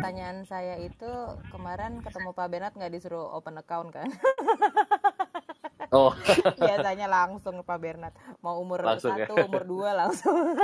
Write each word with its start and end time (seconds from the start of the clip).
pertanyaan 0.00 0.48
saya 0.48 0.80
itu 0.80 1.12
kemarin 1.52 2.00
ketemu 2.00 2.32
Pak 2.32 2.48
Bernard 2.48 2.72
nggak 2.72 2.88
disuruh 2.96 3.36
open 3.36 3.60
account 3.60 3.92
kan? 3.92 4.08
Oh, 5.90 6.14
Biasanya 6.62 7.10
langsung 7.10 7.66
Pak 7.66 7.78
Bernard 7.82 8.14
mau 8.46 8.62
umur 8.62 8.78
langsung 8.78 9.10
ya. 9.18 9.26
satu, 9.26 9.42
umur 9.42 9.66
dua 9.66 9.90
langsung. 10.06 10.54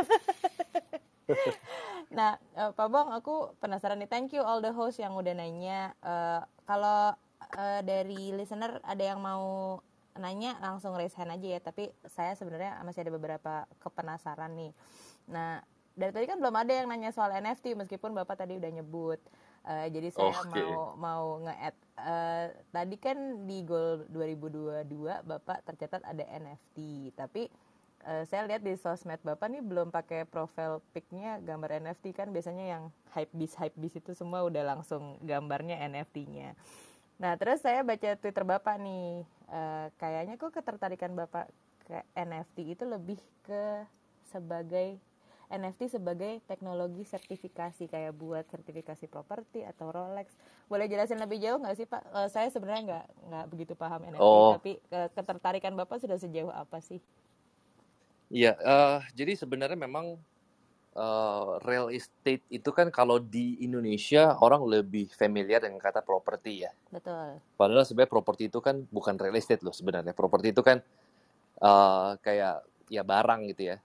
Nah, 2.14 2.38
eh, 2.54 2.70
Pak 2.70 2.86
Bong, 2.86 3.10
aku 3.10 3.50
penasaran 3.58 3.98
nih. 3.98 4.06
Thank 4.06 4.38
you 4.38 4.46
all 4.46 4.62
the 4.62 4.70
host 4.70 5.02
yang 5.02 5.18
udah 5.18 5.34
nanya. 5.34 5.98
Eh, 5.98 6.40
kalau 6.62 7.10
eh, 7.58 7.82
dari 7.82 8.38
listener 8.38 8.78
ada 8.86 9.02
yang 9.02 9.18
mau 9.18 9.82
nanya 10.14 10.62
langsung 10.62 10.94
raise 10.94 11.18
hand 11.18 11.34
aja 11.34 11.58
ya. 11.58 11.60
Tapi 11.60 11.90
saya 12.06 12.38
sebenarnya 12.38 12.78
masih 12.86 13.02
ada 13.02 13.10
beberapa 13.10 13.66
kepenasaran 13.82 14.54
nih. 14.54 14.70
Nah, 15.26 15.58
dari 15.96 16.12
tadi 16.12 16.26
kan 16.28 16.36
belum 16.36 16.52
ada 16.52 16.72
yang 16.76 16.86
nanya 16.92 17.08
soal 17.10 17.32
NFT 17.32 17.72
meskipun 17.72 18.12
Bapak 18.12 18.44
tadi 18.44 18.60
udah 18.60 18.68
nyebut. 18.68 19.16
Eh, 19.66 19.88
jadi 19.90 20.12
saya 20.12 20.30
Oke. 20.44 20.60
mau 20.62 20.94
mau 20.94 21.24
nge-add 21.42 21.76
eh, 21.98 22.46
tadi 22.70 22.96
kan 23.00 23.18
di 23.48 23.64
goal 23.66 24.04
2022 24.12 24.86
Bapak 25.24 25.64
tercatat 25.64 26.04
ada 26.04 26.22
NFT, 26.22 27.10
tapi 27.16 27.48
eh, 28.04 28.22
saya 28.28 28.44
lihat 28.44 28.62
di 28.62 28.76
sosmed 28.76 29.18
Bapak 29.24 29.48
nih 29.48 29.64
belum 29.64 29.88
pakai 29.88 30.28
profile 30.28 30.84
pic-nya 30.92 31.40
gambar 31.40 31.82
NFT 31.82 32.12
kan 32.12 32.28
biasanya 32.30 32.76
yang 32.76 32.82
hype 33.16 33.32
bis 33.32 33.56
hype 33.56 33.74
bis 33.74 33.96
itu 33.96 34.12
semua 34.12 34.44
udah 34.44 34.62
langsung 34.76 35.16
gambarnya 35.24 35.80
NFT-nya. 35.88 36.54
Nah, 37.16 37.32
terus 37.40 37.64
saya 37.64 37.80
baca 37.80 38.12
Twitter 38.20 38.44
Bapak 38.44 38.76
nih, 38.76 39.24
eh, 39.48 39.86
kayaknya 39.96 40.36
kok 40.36 40.52
ketertarikan 40.52 41.16
Bapak 41.16 41.48
ke 41.88 42.04
NFT 42.12 42.76
itu 42.76 42.84
lebih 42.84 43.16
ke 43.48 43.88
sebagai 44.28 45.00
NFT 45.48 45.98
sebagai 45.98 46.42
teknologi 46.44 47.06
sertifikasi 47.06 47.86
kayak 47.86 48.12
buat 48.14 48.44
sertifikasi 48.50 49.06
properti 49.06 49.62
atau 49.62 49.94
Rolex. 49.94 50.34
Boleh 50.66 50.90
jelasin 50.90 51.22
lebih 51.22 51.38
jauh 51.38 51.62
nggak 51.62 51.76
sih 51.78 51.86
Pak? 51.86 52.02
Eh, 52.02 52.28
saya 52.28 52.48
sebenarnya 52.50 52.82
nggak 52.82 53.06
nggak 53.30 53.44
begitu 53.50 53.72
paham 53.78 54.02
NFT, 54.02 54.18
Oh, 54.20 54.58
tapi 54.58 54.82
eh, 54.90 55.08
ketertarikan 55.14 55.74
Bapak 55.74 56.02
sudah 56.02 56.18
sejauh 56.18 56.50
apa 56.50 56.82
sih? 56.82 56.98
iya. 58.28 58.58
eh, 58.58 58.98
jadi 59.14 59.38
sebenarnya 59.38 59.78
memang 59.78 60.18
eh, 60.96 61.50
real 61.62 61.94
estate 61.94 62.42
itu 62.50 62.70
kan 62.74 62.90
kalau 62.90 63.22
di 63.22 63.54
Indonesia 63.62 64.34
orang 64.42 64.66
lebih 64.66 65.06
familiar 65.14 65.62
dengan 65.62 65.78
kata 65.78 66.02
properti 66.02 66.66
ya. 66.66 66.74
Betul. 66.90 67.38
Padahal 67.54 67.86
sebenarnya 67.86 68.10
properti 68.10 68.50
itu 68.50 68.58
kan 68.58 68.82
bukan 68.90 69.14
real 69.14 69.38
estate 69.38 69.62
loh 69.62 69.70
sebenarnya. 69.70 70.10
Properti 70.10 70.50
itu 70.50 70.62
kan 70.66 70.82
eh, 71.62 72.10
kayak 72.18 72.66
ya 72.90 73.02
barang 73.06 73.46
gitu 73.54 73.62
ya. 73.74 73.78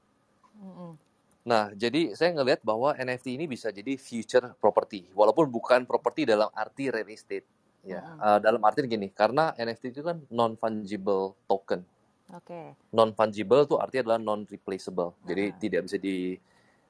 Mm-mm. 0.58 1.11
Nah, 1.42 1.74
jadi 1.74 2.14
saya 2.14 2.32
ngelihat 2.32 2.62
bahwa 2.62 2.94
NFT 2.94 3.34
ini 3.34 3.50
bisa 3.50 3.74
jadi 3.74 3.98
future 3.98 4.54
property, 4.58 5.10
walaupun 5.12 5.50
bukan 5.50 5.90
properti 5.90 6.30
dalam 6.30 6.54
arti 6.54 6.94
real 6.94 7.10
estate. 7.10 7.46
Ya, 7.82 7.98
Mm-mm. 7.98 8.22
Eh, 8.22 8.40
dalam 8.46 8.62
arti 8.62 8.86
gini, 8.86 9.10
karena 9.10 9.58
NFT 9.58 9.90
itu 9.90 10.02
kan 10.06 10.22
non 10.30 10.54
fungible 10.54 11.34
token. 11.50 11.82
Oke. 12.30 12.78
Non 12.94 13.10
fungible 13.12 13.66
itu 13.66 13.76
artinya 13.76 14.14
adalah 14.14 14.20
non 14.22 14.46
replaceable. 14.46 15.18
Jadi 15.26 15.44
Ah. 15.50 15.58
tidak 15.58 15.82
bisa 15.90 15.98
di 15.98 16.38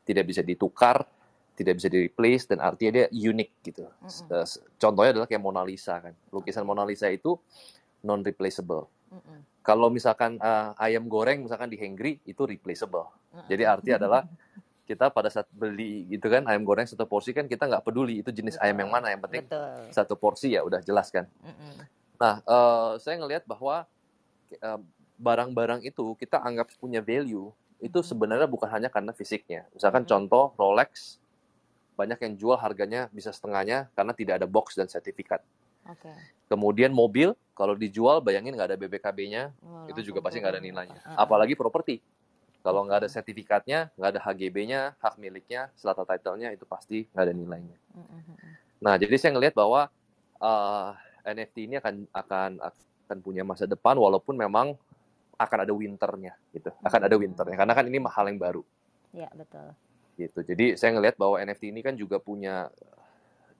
tidak 0.04 0.26
bisa 0.28 0.42
ditukar, 0.44 1.08
tidak 1.56 1.80
bisa 1.80 1.88
di 1.88 2.04
replace 2.04 2.44
dan 2.46 2.60
artinya 2.60 2.92
dia 3.00 3.08
unik 3.08 3.50
gitu. 3.64 3.88
S- 4.04 4.60
Contohnya 4.76 5.16
adalah 5.16 5.28
kayak 5.32 5.40
Mona 5.40 5.64
Lisa 5.64 5.96
kan. 6.02 6.12
Lukisan 6.28 6.68
Mona 6.68 6.84
Lisa 6.84 7.08
itu 7.08 7.40
non 8.02 8.20
replaceable. 8.20 8.92
Mm-mm. 9.12 9.40
Kalau 9.62 9.92
misalkan 9.92 10.40
eh, 10.40 10.70
ayam 10.80 11.06
goreng 11.06 11.44
misalkan 11.44 11.68
di 11.68 11.78
Hengri 11.78 12.18
itu 12.24 12.42
replaceable. 12.48 13.12
Jadi 13.46 13.64
Mm-mm. 13.64 13.76
arti 13.78 13.90
adalah 13.92 14.24
kita 14.88 15.08
pada 15.08 15.32
saat 15.32 15.48
beli 15.52 16.04
gitu 16.10 16.28
kan 16.28 16.44
ayam 16.48 16.68
goreng 16.68 16.84
satu 16.84 17.08
porsi 17.08 17.32
kan 17.32 17.48
kita 17.48 17.64
nggak 17.64 17.86
peduli 17.86 18.20
itu 18.20 18.28
jenis 18.34 18.60
ayam 18.60 18.84
yang 18.84 18.92
Betul. 18.92 19.04
mana 19.04 19.08
yang 19.14 19.22
penting 19.24 19.44
Betul. 19.48 19.72
satu 19.94 20.14
porsi 20.20 20.56
ya 20.56 20.64
udah 20.64 20.82
jelas 20.84 21.12
kan. 21.12 21.28
Mm-mm. 21.44 21.86
Nah 22.20 22.42
eh, 22.42 22.92
saya 23.00 23.16
ngelihat 23.20 23.44
bahwa 23.46 23.84
eh, 24.52 24.80
barang-barang 25.22 25.86
itu 25.86 26.18
kita 26.18 26.42
anggap 26.42 26.74
punya 26.82 27.00
value 27.00 27.54
itu 27.82 28.00
sebenarnya 28.06 28.46
bukan 28.46 28.70
hanya 28.70 28.90
karena 28.90 29.10
fisiknya. 29.14 29.66
Misalkan 29.74 30.06
Mhm. 30.06 30.10
contoh 30.10 30.54
Rolex 30.58 31.18
banyak 31.98 32.18
yang 32.24 32.34
jual 32.38 32.58
harganya 32.58 33.10
bisa 33.14 33.30
setengahnya 33.30 33.90
karena 33.94 34.14
tidak 34.18 34.42
ada 34.42 34.48
box 34.50 34.74
dan 34.74 34.90
sertifikat. 34.90 35.42
Oke. 35.86 36.10
Kemudian 36.50 36.90
mobil 36.94 37.34
kalau 37.62 37.78
dijual 37.78 38.26
bayangin 38.26 38.58
nggak 38.58 38.74
ada 38.74 38.78
BPKB-nya 38.82 39.54
Wah, 39.62 39.86
itu 39.86 40.02
juga 40.10 40.18
pasti 40.26 40.42
nggak 40.42 40.58
ada 40.58 40.64
nilainya. 40.66 40.98
Heeh. 40.98 41.14
Apalagi 41.14 41.54
properti. 41.54 42.02
Kalau 42.66 42.82
nggak 42.90 43.06
ada 43.06 43.10
sertifikatnya, 43.10 43.94
nggak 43.94 44.10
ada 44.18 44.20
HGB-nya, 44.26 44.98
hak 44.98 45.22
miliknya, 45.22 45.70
serta 45.78 46.02
title-nya 46.02 46.50
itu 46.58 46.66
pasti 46.66 47.06
nggak 47.14 47.26
ada 47.30 47.34
nilainya. 47.38 47.78
Mm-mm. 47.94 48.22
Nah, 48.82 48.98
jadi 48.98 49.14
saya 49.22 49.38
ngelihat 49.38 49.54
bahwa 49.54 49.94
eh, 50.42 50.90
NFT 51.38 51.70
ini 51.70 51.76
akan 51.78 52.10
akan 52.10 52.52
akan 52.66 53.18
punya 53.22 53.46
masa 53.46 53.70
depan 53.70 53.94
walaupun 53.94 54.34
memang 54.34 54.74
akan 55.38 55.60
ada 55.62 55.74
winternya 55.74 56.34
gitu. 56.54 56.74
Akan 56.82 57.02
ada 57.06 57.14
winternya 57.14 57.58
karena 57.62 57.74
kan 57.78 57.86
ini 57.86 58.02
hal 58.02 58.26
yang 58.26 58.42
baru 58.42 58.62
Ya 59.14 59.30
betul. 59.38 59.70
gitu. 60.18 60.40
Jadi 60.42 60.66
saya 60.82 60.98
ngelihat 60.98 61.18
bahwa 61.18 61.38
NFT 61.38 61.70
ini 61.70 61.82
kan 61.86 61.94
juga 61.94 62.18
punya 62.18 62.74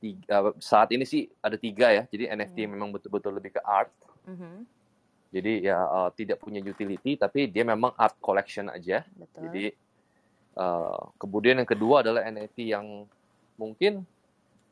tiga, 0.02 0.36
saat 0.58 0.90
ini 0.90 1.06
sih 1.06 1.30
ada 1.38 1.56
tiga 1.56 1.94
ya. 1.94 2.04
Jadi 2.10 2.26
NFT 2.28 2.66
Hmm. 2.66 2.72
memang 2.74 2.90
betul-betul 2.90 3.32
lebih 3.32 3.54
ke 3.54 3.62
art. 3.62 3.94
Mhm. 4.26 4.66
Jadi 5.32 5.64
ya 5.64 5.78
eh, 5.80 6.10
tidak 6.18 6.38
punya 6.38 6.60
utility 6.60 7.16
tapi 7.16 7.46
dia 7.46 7.64
memang 7.64 7.94
art 7.96 8.18
collection 8.18 8.68
aja. 8.68 9.06
Betul. 9.14 9.48
Jadi 9.48 9.66
eh, 10.52 11.00
kemudian 11.16 11.56
yang 11.56 11.70
kedua 11.70 12.02
adalah 12.02 12.26
NFT 12.26 12.68
yang 12.68 13.08
mungkin 13.56 14.04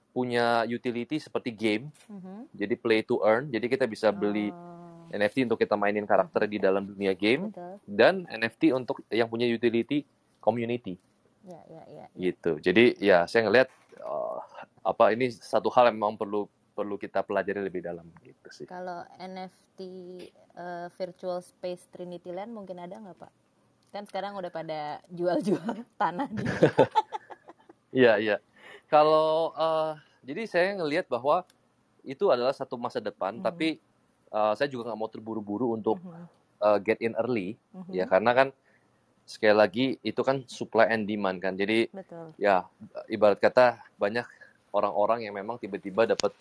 punya 0.09 0.65
utility 0.65 1.15
seperti 1.15 1.53
game. 1.53 1.87
Mhm. 2.09 2.49
Jadi 2.51 2.73
play 2.75 2.99
to 2.99 3.21
earn. 3.21 3.47
Jadi 3.47 3.65
kita 3.69 3.85
bisa 3.85 4.09
beli 4.09 4.49
Oh, 4.49 5.07
NFT 5.09 5.45
untuk 5.45 5.57
kita 5.57 5.73
mainin 5.73 6.03
karakter 6.03 6.45
di 6.45 6.57
dalam 6.57 6.83
dunia 6.83 7.13
game 7.13 7.49
betul. 7.49 7.77
dan 7.87 8.25
NFT 8.27 8.69
untuk 8.71 9.01
yang 9.07 9.25
punya 9.25 9.45
utility 9.45 10.05
community 10.37 10.97
Ya 11.41 11.57
ya 11.65 11.81
ya. 11.87 12.05
ya. 12.05 12.05
gitu. 12.13 12.59
Jadi 12.59 12.93
ya 12.99 13.25
saya 13.25 13.47
ngelihat 13.47 13.69
eh, 13.99 14.39
apa 14.81 15.03
ini 15.11 15.29
satu 15.29 15.67
hal 15.69 15.91
yang 15.91 15.99
memang 15.99 16.15
perlu 16.15 16.47
perlu 16.71 16.95
kita 16.95 17.21
pelajari 17.21 17.59
lebih 17.59 17.83
dalam 17.83 18.07
gitu 18.23 18.47
sih. 18.49 18.63
Kalau 18.65 19.03
NFT 19.19 19.79
eh, 20.55 20.87
virtual 20.95 21.43
space 21.43 21.91
Trinity 21.91 22.31
Land 22.31 22.55
mungkin 22.55 22.79
ada 22.79 22.95
nggak 22.95 23.19
Pak? 23.19 23.31
Kan 23.89 24.03
sekarang 24.07 24.37
udah 24.37 24.47
pada 24.47 25.03
jual-jual 25.09 25.59
tanah. 26.01 26.29
Iya 27.89 28.21
iya. 28.21 28.37
Kalau 28.85 29.53
eh, 29.53 29.91
jadi 30.21 30.41
saya 30.45 30.77
ngelihat 30.77 31.09
bahwa 31.09 31.41
itu 32.05 32.29
adalah 32.29 32.53
satu 32.53 32.77
masa 32.77 33.01
depan, 33.01 33.37
Mhm. 33.37 33.43
tapi 33.43 33.69
eh, 34.29 34.53
saya 34.53 34.69
juga 34.69 34.93
nggak 34.93 34.99
mau 34.99 35.09
terburu-buru 35.09 35.73
untuk 35.73 35.97
Mhm. 35.99 36.25
eh, 36.59 36.77
get 36.85 37.01
in 37.01 37.17
early, 37.17 37.57
Mhm. 37.73 37.89
ya 37.89 38.05
karena 38.05 38.31
kan 38.35 38.47
sekali 39.29 39.53
lagi 39.53 39.85
itu 40.01 40.21
kan 40.25 40.41
supply 40.49 40.89
and 40.89 41.05
demand 41.05 41.37
kan. 41.37 41.53
Jadi 41.53 41.85
Betul. 41.93 42.33
ya 42.35 42.65
ibarat 43.05 43.37
kata 43.37 43.77
banyak 43.93 44.25
orang-orang 44.73 45.21
yang 45.21 45.37
memang 45.37 45.61
tiba-tiba 45.61 46.09
dapat 46.09 46.33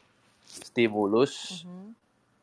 stimulus 0.49 1.65
Mhm. 1.65 1.93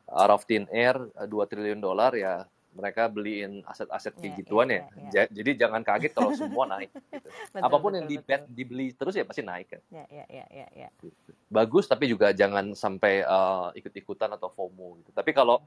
out 0.08 0.30
of 0.30 0.46
thin 0.46 0.70
air 0.70 0.94
eh, 0.94 1.26
2 1.26 1.42
triliun 1.44 1.82
dolar 1.82 2.14
ya 2.14 2.46
mereka 2.70 3.08
beliin 3.08 3.64
aset-aset 3.64 4.12
kayak 4.14 4.30
Ya, 4.30 4.38
gituan 4.38 4.68
ya, 4.68 4.76
ya. 4.76 4.78
ya, 4.78 4.86
ya. 4.92 5.10
Ja- 5.24 5.30
Jadi 5.32 5.50
jangan 5.56 5.80
kaget 5.80 6.12
kalau 6.12 6.28
semua 6.36 6.68
naik. 6.68 6.92
Gitu. 6.92 7.26
Betul, 7.26 7.62
Apa 7.64 7.76
pun 7.76 7.88
betul, 7.88 7.96
yang 7.96 8.06
di 8.06 8.16
betul. 8.20 8.46
dibeli 8.52 8.86
terus 8.92 9.14
ya 9.16 9.24
pasti 9.24 9.40
naik 9.40 9.66
kan. 9.66 9.80
Ya 9.88 10.04
ya 10.06 10.24
ya 10.28 10.44
ya 10.52 10.66
ya. 10.76 10.88
Gitu. 11.00 11.30
Bagus 11.48 11.88
tapi 11.88 12.06
juga 12.06 12.30
jangan 12.30 12.76
sampai 12.76 13.24
eh, 13.24 13.66
ikut-ikutan 13.80 14.28
atau 14.30 14.46
FOMO 14.46 15.00
gitu. 15.00 15.10
Tapi 15.10 15.32
kalau 15.32 15.58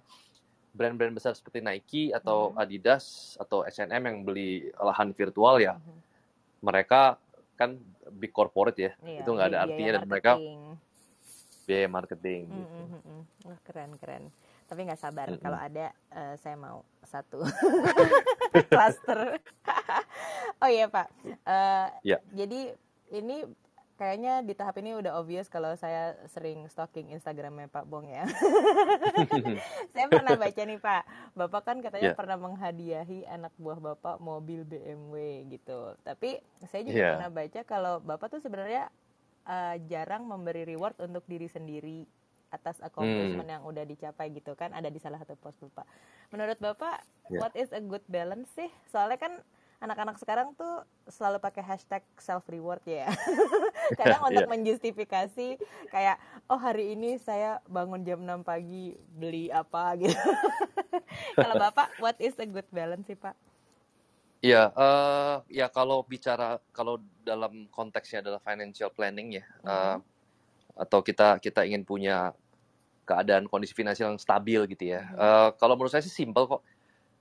brand-brand 0.80 1.12
besar 1.12 1.36
seperti 1.36 1.60
Nike 1.60 2.16
atau 2.16 2.56
Mhm. 2.56 2.62
Adidas 2.64 3.36
atau 3.36 3.68
H&M 3.68 4.00
yang 4.00 4.24
beli 4.24 4.72
lahan 4.74 5.12
virtual 5.12 5.60
ya 5.60 5.76
Mhm. 5.76 6.00
mereka 6.64 7.20
kan 7.56 7.76
big 8.16 8.32
corporate 8.32 8.80
ya. 8.80 8.92
Iya, 9.04 9.20
itu 9.20 9.30
nggak 9.30 9.48
ada 9.52 9.60
artinya 9.68 9.92
dan 10.00 10.06
mereka 10.08 10.40
biaya 11.68 11.86
marketing 11.86 12.48
Mm, 12.48 12.56
gitu. 12.56 12.80
mm, 12.80 12.88
mm, 12.90 13.02
mm. 13.04 13.24
Wah, 13.46 13.60
keren 13.62 13.92
keren. 14.00 14.24
Tapi 14.66 14.80
nggak 14.88 14.98
sabar 14.98 15.28
Mm-mm. 15.28 15.44
kalau 15.44 15.60
ada 15.60 15.86
eh, 16.10 16.34
saya 16.40 16.56
mau 16.56 16.82
satu 17.04 17.44
cluster. 18.72 19.38
oh 20.64 20.70
iya 20.72 20.88
Pak. 20.88 21.08
Eh, 21.28 21.88
Ya. 22.06 22.18
Jadi 22.32 22.72
ini 23.12 23.44
kayaknya 24.00 24.40
di 24.42 24.56
tahap 24.56 24.80
ini 24.80 24.96
udah 24.96 25.20
obvious 25.20 25.52
kalau 25.52 25.76
saya 25.76 26.16
sering 26.32 26.64
stalking 26.72 27.12
Instagramnya 27.12 27.68
Pak 27.68 27.84
Bong 27.84 28.08
ya. 28.08 28.24
saya 29.94 30.08
pernah 30.08 30.40
baca 30.40 30.62
nih 30.64 30.80
Pak, 30.80 31.04
Bapak 31.36 31.62
kan 31.68 31.78
katanya 31.84 32.12
Ya. 32.12 32.18
pernah 32.18 32.40
menghadiahi 32.40 33.28
anak 33.28 33.52
buah 33.60 33.78
Bapak 33.78 34.18
mobil 34.18 34.64
BMW 34.64 35.44
gitu. 35.52 36.00
Tapi 36.02 36.40
saya 36.66 36.88
juga 36.88 36.96
Ya. 36.96 37.12
pernah 37.20 37.32
baca 37.36 37.60
kalau 37.68 37.94
Bapak 38.00 38.32
tuh 38.32 38.40
sebenarnya 38.40 38.88
eh, 39.44 39.76
jarang 39.90 40.24
memberi 40.24 40.62
reward 40.64 40.94
untuk 41.02 41.26
diri 41.26 41.50
sendiri 41.50 42.06
atas 42.50 42.78
accomplishment 42.80 43.46
Hmm. 43.46 43.56
yang 43.58 43.64
udah 43.66 43.82
dicapai 43.84 44.30
gitu 44.30 44.54
kan 44.54 44.70
ada 44.72 44.88
di 44.88 44.98
salah 44.98 45.18
satu 45.18 45.34
post 45.36 45.58
Bapak. 45.60 45.86
Menurut 46.30 46.58
Bapak, 46.58 47.02
Ya. 47.28 47.42
what 47.42 47.54
is 47.54 47.70
a 47.70 47.82
good 47.82 48.02
balance 48.08 48.48
sih? 48.54 48.70
Soalnya 48.88 49.18
kan 49.18 49.34
anak-anak 49.80 50.20
sekarang 50.20 50.52
tuh 50.60 50.84
selalu 51.08 51.40
pakai 51.40 51.64
hashtag 51.64 52.04
self 52.20 52.44
reward 52.52 52.84
ya. 52.84 53.08
Kadang 54.00 54.28
untuk 54.28 54.46
yeah. 54.46 54.52
menjustifikasi 54.52 55.48
kayak 55.88 56.20
oh 56.52 56.60
hari 56.60 57.00
ini 57.00 57.16
saya 57.16 57.64
bangun 57.64 58.04
jam 58.04 58.20
6 58.20 58.44
pagi 58.44 59.00
beli 59.16 59.48
apa 59.48 59.96
gitu. 60.04 60.20
kalau 61.36 61.56
Bapak 61.56 61.96
what 62.04 62.20
is 62.20 62.36
a 62.44 62.48
good 62.48 62.68
balance 62.76 63.08
sih, 63.08 63.16
Pak? 63.16 63.36
Iya, 64.40 64.72
uh, 64.72 65.44
ya 65.52 65.68
kalau 65.68 66.04
bicara 66.04 66.60
kalau 66.72 67.00
dalam 67.28 67.68
konteksnya 67.72 68.24
adalah 68.24 68.40
financial 68.40 68.88
planning 68.92 69.36
ya, 69.40 69.44
mm 69.44 69.68
-hmm. 69.68 69.68
uh, 69.68 69.98
atau 70.80 71.04
kita 71.04 71.44
kita 71.44 71.68
ingin 71.68 71.84
punya 71.84 72.32
keadaan 73.04 73.52
kondisi 73.52 73.76
finansial 73.76 74.16
yang 74.16 74.22
stabil 74.22 74.64
gitu 74.76 74.96
ya. 74.96 75.04
Mm 75.04 75.12
-hmm. 75.12 75.24
uh, 75.24 75.50
kalau 75.60 75.76
menurut 75.76 75.92
saya 75.92 76.04
sih 76.04 76.12
simple 76.12 76.48
kok 76.48 76.64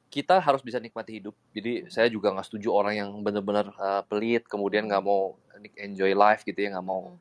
kita 0.09 0.41
harus 0.41 0.65
bisa 0.65 0.81
nikmati 0.81 1.21
hidup. 1.21 1.37
Jadi 1.53 1.93
saya 1.93 2.09
juga 2.09 2.33
nggak 2.33 2.49
setuju 2.49 2.73
orang 2.73 2.95
yang 2.97 3.11
benar-benar 3.21 3.73
uh, 3.77 4.03
pelit, 4.09 4.49
kemudian 4.49 4.89
nggak 4.89 5.05
mau 5.05 5.37
enjoy 5.77 6.17
life 6.17 6.43
gitu 6.49 6.57
ya, 6.57 6.77
nggak 6.77 6.87
mau 6.87 7.13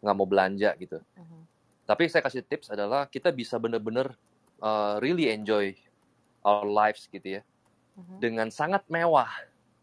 nggak 0.00 0.16
mau 0.16 0.26
belanja 0.26 0.72
gitu. 0.80 0.98
Uh-huh. 0.98 1.42
Tapi 1.84 2.08
saya 2.08 2.24
kasih 2.24 2.42
tips 2.42 2.72
adalah 2.72 3.04
kita 3.06 3.28
bisa 3.30 3.60
benar-benar 3.60 4.16
uh, 4.64 4.96
really 5.04 5.28
enjoy 5.28 5.76
our 6.40 6.64
lives 6.64 7.04
gitu 7.12 7.40
ya, 7.40 7.42
uh-huh. 8.00 8.16
dengan 8.16 8.48
sangat 8.48 8.82
mewah, 8.88 9.28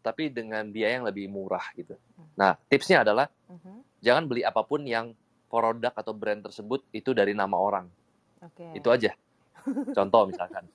tapi 0.01 0.33
dengan 0.33 0.65
biaya 0.73 0.99
yang 0.99 1.07
lebih 1.07 1.29
murah 1.29 1.63
gitu. 1.77 1.93
Uh-huh. 1.93 2.25
Nah 2.33 2.57
tipsnya 2.65 3.05
adalah 3.05 3.29
jangan 4.01 4.25
beli 4.25 4.41
apa 4.41 4.65
pun 4.65 4.81
yang 4.89 5.13
produk 5.53 5.93
atau 5.93 6.17
brand 6.17 6.41
tersebut 6.41 6.81
itu 6.97 7.13
dari 7.13 7.37
nama 7.37 7.53
orang. 7.53 7.85
Okay. 8.41 8.81
Itu 8.81 8.89
aja. 8.89 9.13
Contoh 9.97 10.25
misalkan 10.33 10.65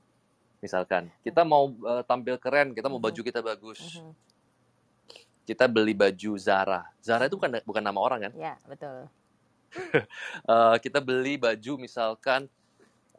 misalkan. 0.64 1.12
Kita 1.20 1.44
mau 1.44 1.68
uh, 1.84 2.00
tampil 2.08 2.40
keren 2.40 2.72
kita 2.72 2.88
mau 2.88 2.96
baju 2.96 3.20
kita 3.20 3.44
bagus. 3.44 4.00
Kita 5.44 5.68
beli 5.68 5.92
baju 5.92 6.40
Zara. 6.40 6.88
Zara 7.04 7.28
itu 7.28 7.36
bukan 7.36 7.60
bukan 7.68 7.84
nama 7.84 8.00
orang 8.00 8.20
kan? 8.28 8.32
Ya 8.32 8.56
betul. 8.64 9.12
Uh, 10.48 10.76
kita 10.84 11.04
beli 11.04 11.36
baju 11.36 11.76
misalkan 11.76 12.48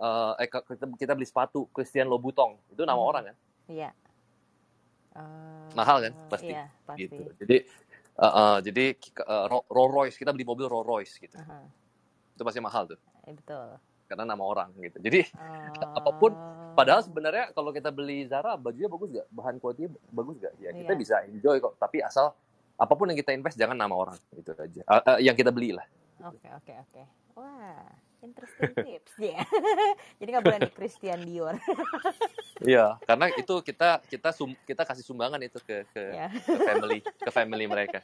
uh, 0.01 0.33
eh 0.42 0.50
kita, 0.50 0.89
kita 0.97 1.13
beli 1.13 1.30
sepatu 1.30 1.69
Christian 1.69 2.09
Louboutin. 2.09 2.57
Itu 2.74 2.81
nama 2.81 2.97
hmm. 2.97 3.12
orang 3.13 3.24
kan? 3.30 3.38
Iya 3.69 3.89
uh, 5.15 5.68
mahal 5.74 5.97
kan? 6.03 6.13
Pasti, 6.27 6.51
iya, 6.51 6.68
pasti. 6.83 7.07
gitu. 7.07 7.24
Jadi 7.42 7.57
uh, 8.19 8.27
uh, 8.27 8.56
jadi 8.62 8.86
uh, 9.25 9.45
Rolls 9.71 9.94
Royce. 9.95 10.18
Kita 10.19 10.36
beli 10.36 10.45
mobil 10.45 10.68
Rolls 10.68 10.88
Royce 10.88 11.15
gitu. 11.18 11.39
Uh 11.39 11.44
-huh. 11.44 11.65
itu 12.36 12.44
pasti 12.44 12.59
mahal 12.59 12.83
tuh. 12.86 13.00
Betul. 13.24 13.80
Karena 14.06 14.24
nama 14.36 14.44
orang 14.44 14.69
gitu. 14.77 15.00
Jadi 15.00 15.24
uh... 15.33 15.95
apa 16.00 16.12
pun 16.19 16.31
padahal 16.75 17.01
sebenarnya 17.01 17.56
kalau 17.56 17.72
kita 17.72 17.89
beli 17.89 18.27
Zara 18.27 18.60
bajunya 18.60 18.92
bagus 18.92 19.10
gak? 19.16 19.27
Bahan 19.31 19.56
kualitasnya 19.57 19.89
bagus 20.12 20.36
gak? 20.44 20.54
Ya 20.60 20.69
kita 20.75 20.94
yeah. 20.94 21.00
bisa 21.00 21.16
enjoy 21.25 21.57
kok. 21.63 21.80
Tapi 21.80 22.04
asal 22.04 22.36
apa 22.75 22.94
pun 22.94 23.07
yang 23.07 23.18
kita 23.18 23.31
invest 23.31 23.56
jangan 23.56 23.80
nama 23.80 23.95
orang 23.95 24.19
itu 24.36 24.51
aja. 24.51 24.81
Uh, 24.83 25.01
uh, 25.16 25.18
yang 25.24 25.36
kita 25.36 25.50
beli 25.50 25.72
lah. 25.72 25.88
Oke 26.22 26.44
okay, 26.44 26.51
oke 26.51 26.63
okay, 26.68 26.75
oke. 26.83 26.92
Okay. 26.92 27.06
Wah 27.39 27.88
interesting 28.25 28.74
tips 28.74 29.13
ya. 29.22 29.38
Yeah. 29.38 29.45
Jadi 30.18 30.30
nggak 30.33 30.45
boleh 30.45 30.60
Christian 30.74 31.19
Dior. 31.24 31.56
Iya, 32.63 32.95
karena 33.04 33.28
itu 33.36 33.51
kita 33.68 34.00
kita 34.07 34.31
sum, 34.31 34.56
kita 34.63 34.88
kasih 34.88 35.04
sumbangan 35.04 35.44
itu 35.44 35.60
ke 35.60 35.83
ke, 35.92 36.04
yeah. 36.07 36.31
ke 36.31 36.56
family 36.63 37.00
ke 37.04 37.28
family 37.28 37.68
mereka. 37.68 38.00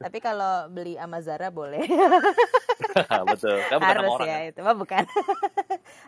Tapi 0.00 0.18
kalau 0.24 0.64
beli 0.72 0.96
sama 0.96 1.20
Zara 1.20 1.52
boleh. 1.52 1.84
Betul. 3.36 3.60
Kamu 3.68 3.84
Harus 3.84 4.10
orang, 4.16 4.28
ya 4.32 4.38
kan? 4.40 4.48
itu. 4.48 4.60
Mah 4.64 4.76
bukan. 4.80 5.04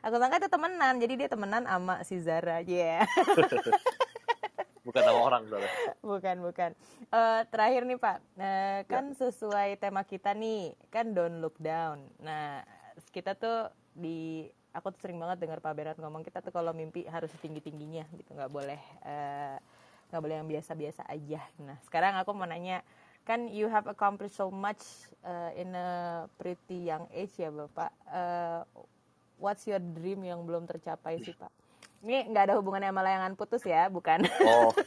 Aku 0.04 0.16
sangka 0.16 0.40
itu 0.40 0.50
temenan. 0.50 0.94
Jadi 0.98 1.12
dia 1.16 1.28
temenan 1.28 1.64
sama 1.64 1.94
si 2.04 2.16
Zara. 2.20 2.62
Yeah. 2.64 3.04
bukan 4.86 5.02
nama 5.06 5.20
orang 5.20 5.42
soalnya. 5.46 5.72
Bukan, 6.00 6.36
bukan. 6.42 6.70
Uh, 7.12 7.46
terakhir 7.52 7.86
nih 7.86 7.98
Pak, 8.00 8.16
uh, 8.40 8.78
kan 8.88 9.12
ya. 9.12 9.16
sesuai 9.28 9.78
tema 9.78 10.02
kita 10.02 10.34
nih, 10.34 10.74
kan 10.88 11.12
don't 11.12 11.38
look 11.38 11.54
down. 11.60 12.10
Nah, 12.18 12.64
kita 13.14 13.36
tuh 13.36 13.70
di 13.94 14.48
aku 14.74 14.94
tuh 14.94 15.00
sering 15.02 15.18
banget 15.20 15.42
dengar 15.46 15.62
Pak 15.62 15.74
Berat 15.74 15.96
ngomong 15.98 16.26
kita 16.26 16.42
tuh 16.42 16.54
kalau 16.54 16.74
mimpi 16.74 17.06
harus 17.06 17.30
tinggi 17.38 17.62
tingginya 17.62 18.02
gitu, 18.16 18.34
nggak 18.34 18.50
boleh 18.50 18.80
uh, 19.06 19.56
nggak 20.10 20.22
boleh 20.22 20.36
yang 20.42 20.48
biasa-biasa 20.48 21.06
aja. 21.06 21.40
Nah, 21.62 21.78
sekarang 21.86 22.18
aku 22.18 22.34
mau 22.34 22.48
nanya 22.48 22.82
kan 23.28 23.46
you 23.46 23.68
have 23.68 23.86
accomplished 23.86 24.34
so 24.34 24.48
much 24.48 25.06
uh, 25.22 25.52
in 25.54 25.70
a 25.76 26.24
pretty 26.40 26.88
young 26.88 27.04
age 27.12 27.36
ya 27.36 27.52
bapak 27.52 27.92
uh, 28.08 28.64
what's 29.40 29.64
your 29.64 29.80
dream 29.80 30.22
yang 30.22 30.44
belum 30.44 30.68
tercapai 30.68 31.18
sih 31.24 31.32
pak? 31.34 31.50
Ini 32.04 32.28
nggak 32.32 32.44
ada 32.48 32.54
hubungannya 32.60 32.92
sama 32.92 33.02
layangan 33.04 33.32
putus 33.34 33.64
ya 33.64 33.88
bukan? 33.88 34.22
Oh. 34.44 34.70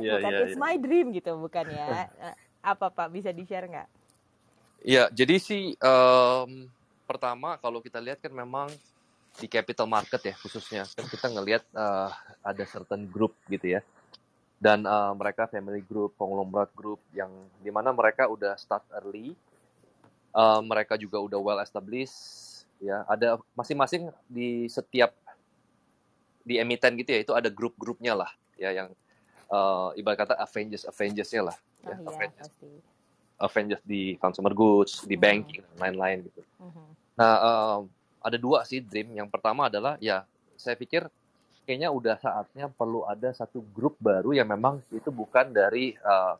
Yeah, 0.00 0.20
bukan 0.20 0.32
yeah, 0.32 0.42
it's 0.48 0.56
yeah. 0.56 0.64
my 0.64 0.74
dream 0.80 1.12
gitu 1.12 1.36
bukan 1.36 1.68
ya? 1.68 2.08
Uh, 2.16 2.36
apa 2.64 2.88
pak? 2.88 3.12
Bisa 3.12 3.28
di 3.28 3.44
share 3.44 3.68
nggak? 3.68 3.88
Ya 4.82 5.12
jadi 5.12 5.36
sih 5.36 5.76
um, 5.78 6.68
pertama 7.04 7.60
kalau 7.60 7.84
kita 7.84 8.00
lihat 8.00 8.24
kan 8.24 8.32
memang 8.32 8.72
di 9.36 9.48
capital 9.48 9.88
market 9.88 10.20
ya 10.20 10.34
khususnya 10.36 10.84
kan 10.92 11.04
kita 11.08 11.28
ngelihat 11.28 11.64
uh, 11.76 12.08
ada 12.40 12.64
certain 12.64 13.04
group 13.04 13.36
gitu 13.52 13.78
ya. 13.78 13.80
Dan 14.62 14.86
uh, 14.86 15.12
mereka 15.18 15.50
family 15.50 15.82
group, 15.82 16.14
konglomerat 16.16 16.70
group 16.72 17.02
yang 17.12 17.30
di 17.60 17.68
mana 17.68 17.90
mereka 17.90 18.30
udah 18.30 18.54
start 18.54 18.86
early, 18.94 19.34
uh, 20.36 20.62
mereka 20.62 20.94
juga 20.94 21.18
udah 21.18 21.38
well 21.40 21.60
established, 21.60 22.14
ya 22.82 23.06
ada 23.06 23.38
masing-masing 23.54 24.10
di 24.26 24.66
setiap 24.66 25.14
di 26.42 26.58
emiten 26.58 26.98
gitu 26.98 27.14
ya 27.14 27.22
itu 27.22 27.32
ada 27.32 27.46
grup-grupnya 27.46 28.18
lah, 28.18 28.30
ya 28.58 28.74
yang 28.74 28.90
uh, 29.46 29.94
ibarat 29.94 30.26
kata 30.26 30.34
Avengers 30.42 30.82
Avengersnya 30.90 31.46
lah, 31.46 31.56
oh, 31.56 31.86
ya, 31.86 31.94
iya, 31.94 32.10
Avengers. 32.10 32.50
Pasti. 32.50 32.68
Avengers 33.42 33.82
di 33.82 34.14
consumer 34.22 34.54
goods, 34.54 35.02
di 35.06 35.14
hmm. 35.18 35.22
banking 35.22 35.62
dan 35.62 35.78
lain-lain 35.78 36.18
gitu. 36.30 36.42
Uh-huh. 36.62 36.88
Nah 37.18 37.32
uh, 37.38 37.78
ada 38.22 38.38
dua 38.38 38.62
sih 38.62 38.78
dream. 38.78 39.14
Yang 39.18 39.34
pertama 39.34 39.66
adalah 39.66 39.98
ya 39.98 40.22
saya 40.54 40.78
pikir 40.78 41.10
kayaknya 41.66 41.90
udah 41.90 42.18
saatnya 42.18 42.70
perlu 42.70 43.06
ada 43.06 43.30
satu 43.34 43.62
grup 43.74 43.98
baru 43.98 44.34
yang 44.34 44.46
memang 44.50 44.82
itu 44.94 45.10
bukan 45.10 45.50
dari 45.50 45.94
uh, 46.02 46.38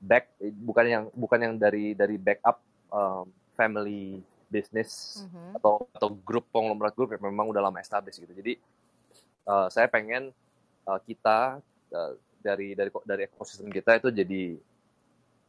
back 0.00 0.36
bukan 0.40 0.84
yang 0.88 1.04
bukan 1.12 1.38
yang 1.40 1.54
dari 1.56 1.96
dari 1.96 2.16
backup 2.20 2.60
um, 2.92 3.28
family 3.56 4.20
business 4.52 5.24
mm-hmm. 5.24 5.56
atau 5.56 5.88
atau 5.96 6.08
grup 6.12 6.44
konglomerat 6.52 6.92
grup 6.92 7.16
yang 7.16 7.24
memang 7.24 7.48
udah 7.48 7.64
lama 7.64 7.80
established 7.80 8.20
gitu. 8.20 8.36
Jadi 8.36 8.60
uh, 9.48 9.72
saya 9.72 9.88
pengen 9.88 10.28
uh, 10.84 11.00
kita 11.00 11.64
uh, 11.96 12.12
dari 12.44 12.76
dari 12.76 12.92
dari 13.08 13.22
ekosistem 13.24 13.72
kita 13.72 13.96
itu 13.96 14.12
jadi 14.12 14.60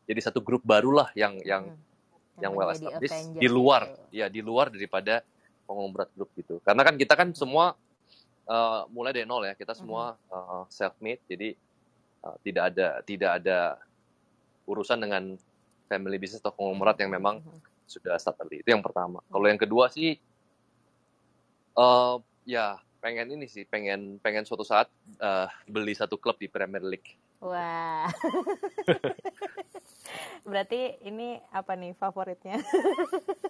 jadi 0.07 0.19
satu 0.23 0.39
grup 0.39 0.63
barulah 0.63 1.11
yang 1.19 1.35
yang 1.43 1.67
mm. 1.67 2.39
yang, 2.39 2.55
well 2.55 2.71
established 2.71 3.35
di 3.35 3.49
luar 3.51 3.91
gitu. 3.91 4.23
ya 4.23 4.25
di 4.31 4.39
luar 4.39 4.71
daripada 4.71 5.19
konglomerat 5.67 6.09
grup 6.15 6.31
gitu. 6.39 6.63
Karena 6.63 6.81
kan 6.87 6.95
kita 6.95 7.13
kan 7.19 7.35
semua 7.35 7.75
uh, 8.47 8.81
mulai 8.91 9.11
dari 9.11 9.27
nol 9.27 9.43
ya. 9.43 9.55
Kita 9.55 9.75
semua 9.75 10.15
uh, 10.31 10.63
self 10.71 10.95
made, 11.03 11.23
jadi 11.27 11.55
uh, 12.23 12.35
tidak 12.43 12.63
ada 12.73 12.87
tidak 13.03 13.31
ada 13.43 13.59
urusan 14.63 14.99
dengan 14.99 15.35
family 15.87 16.17
business 16.19 16.43
atau 16.43 16.55
konglomerat 16.55 16.97
yang 17.03 17.11
memang 17.11 17.43
sudah 17.93 18.17
early. 18.17 18.65
Itu 18.65 18.73
yang 18.73 18.81
pertama. 18.81 19.21
Kalau 19.29 19.45
yang 19.45 19.61
kedua 19.61 19.93
sih, 19.93 20.17
uh, 21.77 22.17
ya 22.43 22.81
pengen 23.03 23.37
ini 23.37 23.45
sih, 23.45 23.69
pengen 23.69 24.17
pengen 24.17 24.47
suatu 24.47 24.65
saat 24.65 24.89
uh, 25.21 25.45
beli 25.69 25.93
satu 25.93 26.17
klub 26.17 26.41
di 26.41 26.49
Premier 26.49 26.81
League. 26.81 27.13
Wah. 27.43 28.09
Berarti 30.49 30.99
ini 31.05 31.37
apa 31.53 31.77
nih 31.77 31.93
favoritnya? 31.95 32.57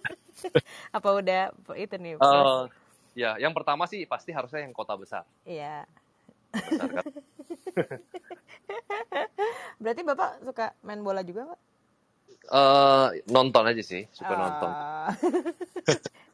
apa 0.96 1.08
udah 1.08 1.50
itu 1.74 1.96
nih? 1.98 2.14
Uh, 2.20 2.70
Ya, 3.14 3.38
yang 3.38 3.54
pertama 3.54 3.86
sih 3.86 4.02
pasti 4.10 4.34
harusnya 4.34 4.66
yang 4.66 4.74
kota 4.74 4.98
besar. 4.98 5.22
Iya. 5.46 5.86
Besar 6.50 6.90
kan? 6.90 7.06
Berarti 9.82 10.02
Bapak 10.02 10.42
suka 10.42 10.74
main 10.82 10.98
bola 10.98 11.22
juga, 11.22 11.54
Pak? 11.54 11.60
Uh, 12.52 13.14
nonton 13.30 13.64
aja 13.64 13.82
sih, 13.82 14.04
suka 14.12 14.34
uh... 14.34 14.40
nonton. 14.40 14.70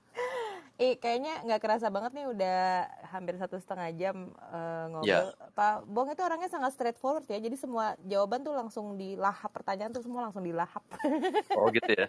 Eh, 0.81 0.97
kayaknya 0.97 1.45
nggak 1.45 1.61
kerasa 1.61 1.93
banget 1.93 2.17
nih 2.17 2.25
udah 2.33 2.89
hampir 3.13 3.37
satu 3.37 3.61
setengah 3.61 3.93
jam 4.01 4.33
uh, 4.49 4.89
ngobrol. 4.89 5.13
Yeah. 5.13 5.29
Pak 5.53 5.85
Bong 5.85 6.09
itu 6.09 6.25
orangnya 6.25 6.49
sangat 6.49 6.73
straightforward 6.73 7.29
ya, 7.29 7.37
jadi 7.37 7.53
semua 7.53 8.01
jawaban 8.09 8.41
tuh 8.41 8.57
langsung 8.57 8.97
dilahap, 8.97 9.53
pertanyaan 9.53 9.93
tuh 9.93 10.01
semua 10.01 10.25
langsung 10.25 10.41
dilahap. 10.41 10.81
oh 11.61 11.69
gitu 11.69 11.85
ya. 11.85 12.09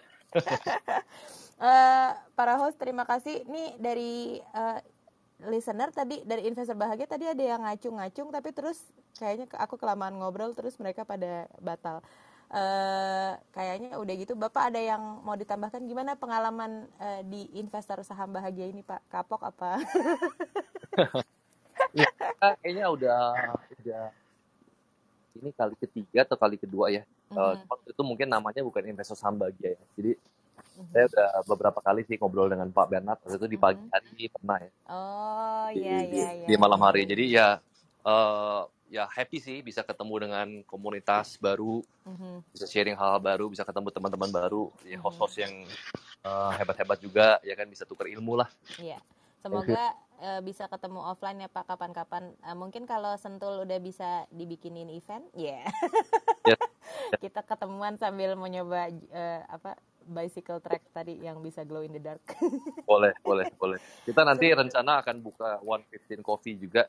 uh, 1.60 2.16
para 2.40 2.56
host 2.56 2.80
terima 2.80 3.04
kasih. 3.04 3.44
Nih 3.44 3.76
dari 3.76 4.40
uh, 4.56 4.80
listener 5.52 5.92
tadi 5.92 6.24
dari 6.24 6.48
investor 6.48 6.72
bahagia 6.72 7.04
tadi 7.04 7.28
ada 7.28 7.44
yang 7.44 7.60
ngacung-ngacung 7.68 8.32
tapi 8.32 8.56
terus 8.56 8.80
kayaknya 9.20 9.52
aku 9.60 9.76
kelamaan 9.76 10.16
ngobrol 10.16 10.56
terus 10.56 10.80
mereka 10.80 11.04
pada 11.04 11.44
batal. 11.60 12.00
Uh, 12.52 13.32
kayaknya 13.56 13.96
udah 13.96 14.12
gitu. 14.12 14.36
Bapak 14.36 14.68
ada 14.68 14.76
yang 14.76 15.00
mau 15.24 15.32
ditambahkan 15.32 15.88
gimana 15.88 16.12
pengalaman 16.20 16.84
uh, 17.00 17.24
di 17.24 17.48
investor 17.56 18.04
saham 18.04 18.28
bahagia 18.28 18.68
ini 18.68 18.84
Pak? 18.84 19.08
Kapok 19.08 19.40
apa? 19.40 19.80
ya, 21.96 22.04
kayaknya 22.60 22.92
udah 22.92 23.20
udah 23.80 24.04
ini 25.40 25.48
kali 25.56 25.72
ketiga 25.80 26.28
atau 26.28 26.36
kali 26.36 26.60
kedua 26.60 26.92
ya. 26.92 27.08
Uh, 27.32 27.56
waktu 27.64 27.96
itu 27.96 28.02
mungkin 28.04 28.28
namanya 28.28 28.60
bukan 28.60 28.84
investor 28.84 29.16
saham 29.16 29.40
bahagia 29.40 29.80
ya. 29.80 29.82
Jadi 29.96 30.12
Mhm. 30.72 30.88
saya 30.88 31.04
udah 31.08 31.28
beberapa 31.44 31.80
kali 31.84 32.00
sih 32.08 32.16
ngobrol 32.16 32.48
dengan 32.48 32.68
Pak 32.72 32.86
Bernard 32.88 33.20
waktu 33.24 33.36
itu 33.36 33.48
di 33.48 33.58
pagi 33.60 33.80
Mhm. 33.80 33.92
hari 33.92 34.24
pernah 34.28 34.58
ya. 34.60 34.70
Oh 34.88 35.66
Di, 35.68 35.80
iya 35.84 35.98
di, 36.00 36.16
iya 36.16 36.30
iya. 36.32 36.46
di 36.48 36.54
malam 36.56 36.80
hari. 36.80 37.02
Jadi 37.04 37.24
ya 37.28 37.48
uh, 38.08 38.62
ya 38.92 39.08
happy 39.08 39.40
sih 39.40 39.58
bisa 39.64 39.80
ketemu 39.80 40.28
dengan 40.28 40.48
komunitas 40.68 41.40
baru, 41.40 41.80
Mhm. 42.04 42.44
bisa 42.52 42.68
sharing 42.68 42.92
hal-hal 42.92 43.16
baru, 43.24 43.48
bisa 43.48 43.64
ketemu 43.64 43.88
teman-teman 43.88 44.28
baru, 44.28 44.68
ya 44.84 45.00
Mhm. 45.00 45.04
host-host 45.08 45.40
yang 45.40 45.64
uh, 46.22 46.52
hebat-hebat 46.60 47.00
juga, 47.00 47.40
ya 47.40 47.56
kan 47.56 47.64
bisa 47.72 47.88
tukar 47.88 48.04
ilmu 48.12 48.36
lah. 48.36 48.52
Iya. 48.76 49.00
Semoga 49.40 49.96
eh, 50.22 50.38
bisa 50.38 50.70
ketemu 50.70 51.02
offline 51.02 51.42
ya 51.42 51.50
Pak 51.50 51.66
kapan-kapan. 51.66 52.30
Eh, 52.46 52.54
mungkin 52.54 52.86
kalau 52.86 53.18
Sentul 53.18 53.66
udah 53.66 53.78
bisa 53.82 54.22
dibikinin 54.30 54.86
event, 54.86 55.26
ya. 55.34 55.66
Ya, 56.46 56.54
Kita 57.22 57.42
ketemuan 57.42 57.98
sambil 57.98 58.38
mau 58.38 58.46
nyoba 58.46 58.86
eh, 58.90 59.40
apa 59.46 59.74
bicycle 60.06 60.58
track 60.62 60.94
tadi 60.94 61.18
yang 61.22 61.42
bisa 61.42 61.62
glow 61.66 61.82
in 61.82 61.94
the 61.94 62.02
dark. 62.02 62.22
boleh, 62.90 63.14
boleh, 63.22 63.50
boleh. 63.58 63.78
Kita 64.06 64.22
nanti 64.22 64.50
Seru. 64.50 64.62
rencana 64.62 65.02
akan 65.02 65.16
buka 65.22 65.58
115 65.62 66.22
Coffee 66.22 66.54
juga. 66.54 66.86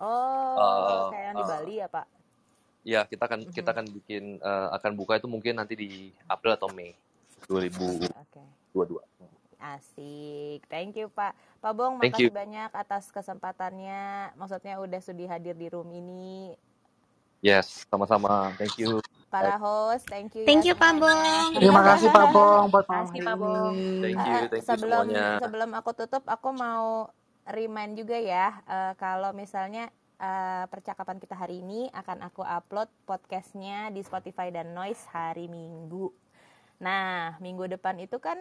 Oh, 0.00 0.56
Uh, 0.58 1.08
kayak 1.08 1.24
yang 1.32 1.36
di 1.36 1.44
uh, 1.44 1.48
Bali 1.48 1.74
ya 1.80 1.88
Pak? 1.88 2.06
ya 2.84 3.00
kita 3.06 3.24
akan 3.26 3.40
kita 3.50 3.70
Mhm. 3.70 3.74
akan 3.74 3.86
bikin 4.02 4.24
uh, 4.40 4.68
akan 4.76 4.92
buka 4.96 5.18
itu 5.18 5.28
mungkin 5.28 5.56
nanti 5.58 5.74
di 5.76 5.90
April 6.26 6.54
atau 6.56 6.68
Mei 6.72 6.94
2022. 7.48 8.10
Oke. 8.16 8.44
Asik. 9.58 10.66
Thank 10.68 11.00
you 11.00 11.08
Pak. 11.08 11.32
Pak 11.60 11.72
Bong, 11.72 11.96
Thank 11.98 12.14
makasih 12.14 12.28
you. 12.28 12.30
banyak 12.30 12.70
atas 12.72 13.08
kesempatannya. 13.10 14.32
Maksudnya 14.36 14.78
udah 14.78 15.00
sudi 15.00 15.24
hadir 15.26 15.56
di 15.56 15.68
room 15.72 15.88
ini. 15.90 16.54
Yes, 17.40 17.86
sama-sama. 17.88 18.52
Thank 18.58 18.76
you. 18.80 19.00
Para 19.28 19.58
host, 19.58 20.06
thank 20.08 20.32
you 20.38 20.46
Thank 20.46 20.62
ya 20.62 20.66
you, 20.66 20.74
Pak. 20.78 20.96
Bong. 21.00 21.52
Terima 21.54 21.82
kasih 21.84 22.08
Pak 22.10 22.26
Bong 22.32 22.64
buat 22.70 22.86
malam 22.88 23.08
Makasih, 23.08 23.12
hari 23.12 23.26
Pak 23.26 23.36
Bong. 23.38 23.74
Thank 24.00 24.20
you, 24.26 24.34
Eh, 24.34 24.46
thank 24.48 24.66
you 24.70 24.78
sebelum 24.78 25.06
semuanya. 25.06 25.38
sebelum 25.40 25.70
aku 25.74 25.90
tutup, 25.94 26.24
aku 26.28 26.50
mau 26.54 27.10
remind 27.50 27.98
juga 27.98 28.18
ya 28.18 28.58
eh, 28.66 28.92
kalau 28.98 29.30
misalnya 29.30 29.90
eh, 30.18 30.64
percakapan 30.66 31.22
kita 31.22 31.38
hari 31.38 31.62
ini 31.62 31.86
akan 31.94 32.26
aku 32.26 32.42
upload 32.42 32.90
podcastnya 33.06 33.90
di 33.94 34.02
Spotify 34.02 34.50
dan 34.50 34.74
Noise 34.74 35.06
hari 35.10 35.46
Minggu. 35.46 36.10
Nah, 36.76 37.40
minggu 37.40 37.72
depan 37.72 37.96
itu 38.02 38.20
kan 38.20 38.36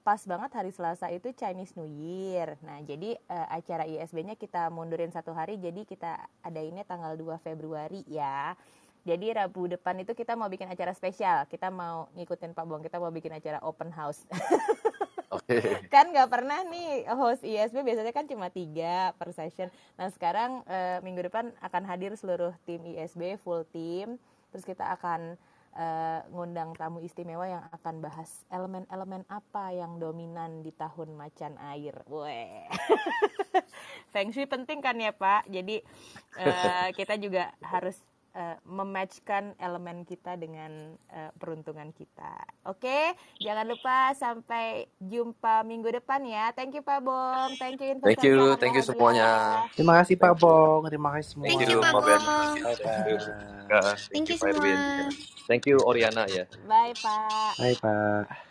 pas 0.00 0.24
banget 0.24 0.48
hari 0.56 0.72
Selasa 0.72 1.12
itu 1.12 1.28
Chinese 1.36 1.76
New 1.76 1.84
Year. 1.86 2.56
Nah, 2.64 2.80
jadi 2.86 3.20
eh, 3.20 3.46
acara 3.52 3.84
ISB-nya 3.84 4.38
kita 4.38 4.72
mundurin 4.72 5.12
satu 5.12 5.36
hari, 5.36 5.60
jadi 5.60 5.84
kita 5.84 6.16
adainnya 6.40 6.88
tanggal 6.88 7.18
2 7.18 7.36
Februari 7.44 8.06
ya. 8.08 8.56
Jadi 9.00 9.32
Rabu 9.32 9.64
depan 9.64 9.96
itu 9.96 10.12
kita 10.12 10.36
mau 10.36 10.52
bikin 10.52 10.68
acara 10.68 10.92
spesial. 10.92 11.48
Kita 11.48 11.72
mau 11.72 12.12
ngikutin 12.12 12.52
Pak 12.52 12.64
Bong, 12.68 12.84
kita 12.84 13.00
mau 13.00 13.08
bikin 13.08 13.32
acara 13.32 13.56
open 13.64 13.88
house. 13.88 14.28
Oke. 15.30 15.62
kan 15.94 16.10
nggak 16.10 16.26
pernah 16.26 16.66
nih 16.66 17.06
host 17.14 17.46
ISB 17.46 17.86
biasanya 17.86 18.10
kan 18.10 18.26
cuma 18.26 18.50
tiga 18.50 19.14
per 19.14 19.30
session. 19.30 19.70
Nah 19.94 20.10
sekarang 20.10 20.66
eh, 20.66 20.98
minggu 21.06 21.30
depan 21.30 21.54
akan 21.62 21.82
hadir 21.86 22.18
seluruh 22.18 22.50
tim 22.66 22.82
ISB 22.82 23.38
full 23.38 23.62
tim. 23.70 24.18
Terus 24.50 24.66
kita 24.66 24.90
akan 24.98 25.38
eh, 25.78 26.20
ngundang 26.34 26.74
tamu 26.74 26.98
istimewa 26.98 27.46
yang 27.46 27.62
akan 27.70 28.02
bahas 28.02 28.42
elemen-elemen 28.50 29.22
apa 29.30 29.70
yang 29.70 30.02
dominan 30.02 30.66
di 30.66 30.74
tahun 30.74 31.14
macan 31.14 31.54
air. 31.62 31.94
Weh. 32.10 32.66
Feng 34.12 34.34
Shui 34.34 34.50
penting 34.50 34.82
kan 34.82 34.98
ya 34.98 35.14
Pak. 35.14 35.46
Jadi 35.46 35.78
eh, 36.42 36.88
kita 36.98 37.14
juga 37.22 37.54
harus 37.62 38.02
uh, 38.34 38.56
mematchkan 38.66 39.54
elemen 39.58 40.06
kita 40.06 40.36
dengan 40.38 40.94
uh, 41.10 41.30
peruntungan 41.38 41.90
kita. 41.94 42.34
Oke, 42.66 42.86
okay? 42.86 43.04
jangan 43.42 43.66
lupa 43.66 44.14
sampai 44.14 44.86
jumpa 45.00 45.62
minggu 45.66 45.90
depan 45.90 46.22
ya. 46.26 46.52
Thank 46.54 46.78
you 46.78 46.82
Pak 46.84 47.00
Bong, 47.02 47.56
thank 47.58 47.80
you 47.82 47.94
investor. 47.94 48.14
Thank 48.14 48.26
you, 48.26 48.38
thank 48.58 48.74
you 48.76 48.84
semuanya. 48.84 49.64
Terima 49.74 49.98
kasih 50.02 50.16
Pak 50.18 50.34
Bong, 50.38 50.86
terima 50.88 51.14
kasih 51.18 51.28
semua. 51.34 51.46
Thank 51.50 51.66
you 51.66 51.80
Pak 51.80 51.92
Bong. 51.92 52.56
Thank 54.10 54.26
you 54.30 54.36
semua. 54.38 55.10
Thank 55.50 55.66
you 55.66 55.76
Oriana 55.82 56.30
ya. 56.30 56.46
Bye 56.66 56.94
Pak. 56.94 57.58
Bye 57.58 57.76
Pak. 57.78 58.50